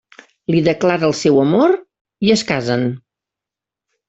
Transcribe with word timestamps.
Li 0.53 0.61
declara 0.67 1.05
el 1.07 1.13
seu 1.19 1.37
amor 1.43 1.75
i 2.29 2.33
es 2.37 2.45
casen. 2.53 2.89